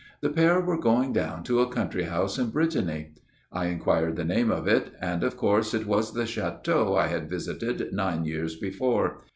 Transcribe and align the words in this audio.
The 0.21 0.31
pair 0.31 0.59
were 0.59 0.79
going 0.79 1.13
down 1.13 1.43
to 1.43 1.59
a 1.59 1.69
country 1.71 2.05
house 2.05 2.39
in 2.39 2.49
Brittany. 2.49 3.11
I 3.51 3.67
inquired 3.67 4.15
the 4.15 4.25
name 4.25 4.49
of 4.49 4.67
it; 4.67 4.93
and 4.99 5.23
of 5.23 5.37
course 5.37 5.75
it 5.75 5.85
was 5.85 6.13
the 6.13 6.25
chateau 6.25 6.95
I 6.95 7.05
had 7.05 7.29
visited 7.29 7.93
nine 7.93 8.25
years 8.25 8.55
before. 8.55 9.19